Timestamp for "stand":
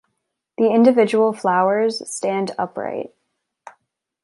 2.09-2.55